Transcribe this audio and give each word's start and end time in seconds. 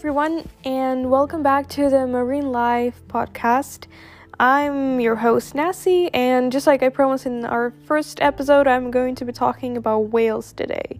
everyone, 0.00 0.48
and 0.64 1.10
welcome 1.10 1.42
back 1.42 1.68
to 1.68 1.90
the 1.90 2.06
Marine 2.06 2.50
Life 2.50 3.02
podcast. 3.06 3.86
I'm 4.38 4.98
your 4.98 5.14
host, 5.14 5.52
Nassie, 5.52 6.08
and 6.14 6.50
just 6.50 6.66
like 6.66 6.82
I 6.82 6.88
promised 6.88 7.26
in 7.26 7.44
our 7.44 7.74
first 7.84 8.18
episode, 8.22 8.66
I'm 8.66 8.90
going 8.90 9.14
to 9.16 9.26
be 9.26 9.32
talking 9.32 9.76
about 9.76 10.08
whales 10.08 10.54
today. 10.54 10.98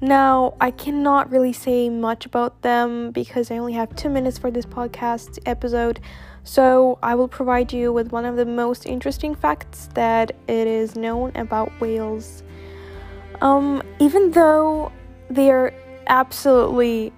Now, 0.00 0.54
I 0.60 0.70
cannot 0.70 1.28
really 1.28 1.52
say 1.52 1.88
much 1.88 2.24
about 2.24 2.62
them 2.62 3.10
because 3.10 3.50
I 3.50 3.58
only 3.58 3.72
have 3.72 3.96
two 3.96 4.08
minutes 4.08 4.38
for 4.38 4.52
this 4.52 4.64
podcast 4.64 5.40
episode, 5.44 5.98
so 6.44 7.00
I 7.02 7.16
will 7.16 7.26
provide 7.26 7.72
you 7.72 7.92
with 7.92 8.12
one 8.12 8.24
of 8.24 8.36
the 8.36 8.46
most 8.46 8.86
interesting 8.86 9.34
facts 9.34 9.88
that 9.94 10.30
it 10.46 10.68
is 10.68 10.94
known 10.94 11.32
about 11.34 11.72
whales. 11.80 12.44
Um, 13.40 13.82
even 13.98 14.30
though 14.30 14.92
they 15.28 15.50
are 15.50 15.74
absolutely 16.06 17.12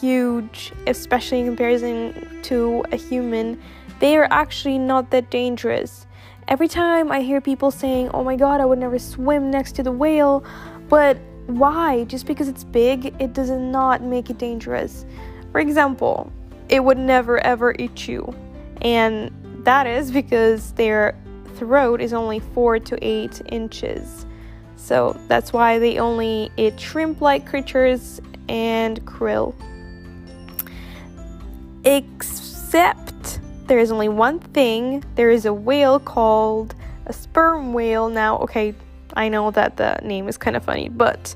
huge, 0.00 0.72
especially 0.86 1.40
in 1.40 1.46
comparison 1.46 2.40
to 2.42 2.84
a 2.92 2.96
human, 2.96 3.60
they 4.00 4.16
are 4.16 4.28
actually 4.30 4.78
not 4.78 5.10
that 5.10 5.30
dangerous. 5.30 6.06
Every 6.48 6.68
time 6.68 7.10
I 7.10 7.20
hear 7.20 7.40
people 7.40 7.70
saying, 7.70 8.10
Oh 8.12 8.22
my 8.22 8.36
god, 8.36 8.60
I 8.60 8.64
would 8.64 8.78
never 8.78 8.98
swim 8.98 9.50
next 9.50 9.72
to 9.76 9.82
the 9.82 9.92
whale, 9.92 10.44
but 10.88 11.16
why? 11.46 12.04
Just 12.04 12.26
because 12.26 12.48
it's 12.48 12.64
big, 12.64 13.14
it 13.20 13.32
does 13.32 13.50
not 13.50 14.02
make 14.02 14.30
it 14.30 14.38
dangerous. 14.38 15.04
For 15.52 15.60
example, 15.60 16.32
it 16.68 16.82
would 16.82 16.98
never 16.98 17.38
ever 17.38 17.74
eat 17.78 18.08
you, 18.08 18.34
and 18.82 19.30
that 19.64 19.86
is 19.86 20.10
because 20.10 20.72
their 20.72 21.16
throat 21.56 22.00
is 22.00 22.12
only 22.12 22.40
4 22.40 22.78
to 22.80 22.98
8 23.06 23.42
inches. 23.46 24.26
So 24.76 25.18
that's 25.28 25.52
why 25.52 25.78
they 25.78 25.98
only 25.98 26.50
eat 26.56 26.78
shrimp 26.78 27.20
like 27.20 27.46
creatures 27.46 28.20
and 28.48 29.04
krill. 29.06 29.54
Except 31.84 33.40
there 33.66 33.78
is 33.78 33.90
only 33.90 34.08
one 34.08 34.38
thing 34.38 35.04
there 35.14 35.30
is 35.30 35.46
a 35.46 35.52
whale 35.52 35.98
called 35.98 36.74
a 37.06 37.12
sperm 37.12 37.72
whale. 37.72 38.08
Now, 38.08 38.38
okay, 38.38 38.74
I 39.14 39.28
know 39.28 39.50
that 39.50 39.76
the 39.76 40.00
name 40.02 40.28
is 40.28 40.36
kind 40.36 40.56
of 40.56 40.64
funny, 40.64 40.88
but 40.88 41.34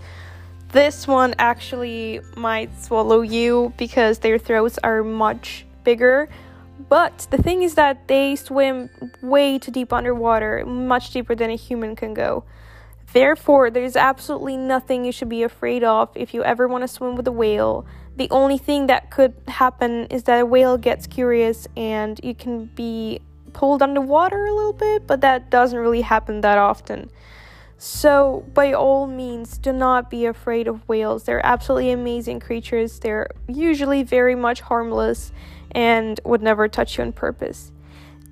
this 0.73 1.07
one 1.07 1.35
actually 1.39 2.21
might 2.37 2.71
swallow 2.83 3.23
you 3.23 3.73
because 3.79 4.19
their 4.19 4.39
throats 4.39 4.79
are 4.83 5.03
much 5.03 5.67
bigger. 5.85 6.29
But 6.89 7.27
the 7.31 7.39
thing 7.39 7.63
is 7.63 7.75
that 7.75 8.09
they 8.09 8.37
swim 8.37 8.89
way 9.23 9.59
too 9.59 9.71
deep 9.71 9.93
underwater, 9.93 10.65
much 10.65 11.11
deeper 11.11 11.35
than 11.35 11.51
a 11.51 11.57
human 11.57 11.97
can 11.97 12.15
go. 12.15 12.45
Therefore, 13.13 13.71
there's 13.71 13.97
absolutely 13.97 14.57
nothing 14.57 15.05
you 15.05 15.13
should 15.13 15.29
be 15.29 15.43
afraid 15.43 15.83
of 15.83 16.11
if 16.15 16.35
you 16.35 16.45
ever 16.45 16.69
want 16.69 16.83
to 16.83 16.89
swim 16.89 17.17
with 17.17 17.27
a 17.27 17.33
whale. 17.33 17.87
The 18.17 18.29
only 18.31 18.59
thing 18.59 18.87
that 18.89 19.11
could 19.11 19.35
happen 19.49 20.07
is 20.07 20.25
that 20.25 20.41
a 20.41 20.47
whale 20.47 20.77
gets 20.77 21.07
curious 21.07 21.67
and 21.77 22.21
you 22.23 22.35
can 22.35 22.67
be 22.67 23.21
pulled 23.53 23.83
underwater 23.83 24.45
a 24.45 24.55
little 24.55 24.73
bit, 24.73 25.07
but 25.07 25.23
that 25.23 25.51
doesn't 25.51 25.79
really 25.79 26.03
happen 26.03 26.43
that 26.43 26.59
often. 26.59 27.11
So, 27.81 28.45
by 28.55 28.73
all 28.73 29.07
means, 29.07 29.57
do 29.57 29.73
not 29.73 30.11
be 30.11 30.27
afraid 30.27 30.67
of 30.67 30.87
whales. 30.89 31.25
They're 31.25 31.45
absolutely 31.47 31.93
amazing 31.93 32.41
creatures. 32.41 32.99
They're 32.99 33.29
usually 33.47 34.03
very 34.03 34.35
much 34.35 34.61
harmless 34.61 35.33
and 35.71 36.21
would 36.25 36.43
never 36.43 36.67
touch 36.67 36.99
you 36.99 37.05
on 37.05 37.13
purpose. 37.13 37.71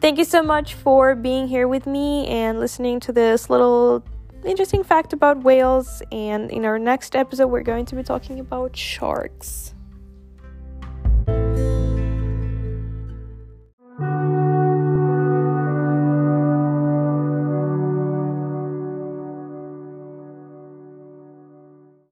Thank 0.00 0.18
you 0.18 0.24
so 0.24 0.42
much 0.42 0.74
for 0.74 1.14
being 1.14 1.46
here 1.48 1.68
with 1.68 1.86
me 1.86 2.26
and 2.26 2.58
listening 2.58 3.00
to 3.00 3.12
this 3.12 3.48
little 3.48 4.04
interesting 4.44 4.82
fact 4.82 5.12
about 5.12 5.42
whales. 5.44 6.02
And 6.10 6.50
in 6.50 6.64
our 6.64 6.78
next 6.78 7.14
episode, 7.14 7.48
we're 7.48 7.62
going 7.62 7.86
to 7.86 7.96
be 7.96 8.02
talking 8.02 8.40
about 8.40 8.76
sharks. 8.76 9.75